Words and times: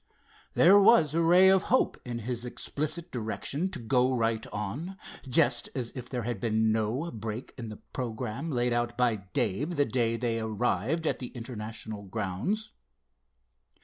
There 0.55 0.79
was 0.79 1.13
a 1.13 1.21
ray 1.21 1.47
of 1.49 1.61
hope 1.69 1.95
in 2.03 2.17
his 2.25 2.43
explicit 2.43 3.11
direction 3.11 3.69
to 3.69 3.77
go 3.77 4.11
right 4.11 4.47
on, 4.47 4.97
just 5.29 5.69
as 5.75 5.91
if 5.91 6.09
there 6.09 6.23
had 6.23 6.39
been 6.39 6.71
no 6.71 7.11
break 7.11 7.53
in 7.55 7.69
the 7.69 7.77
programme 7.77 8.49
laid 8.49 8.73
out 8.73 8.97
by 8.97 9.17
Dave 9.17 9.75
the 9.75 9.85
day 9.85 10.17
they 10.17 10.39
arrived 10.39 11.05
at 11.05 11.19
the 11.19 11.27
International 11.27 12.01
grounds. 12.01 12.71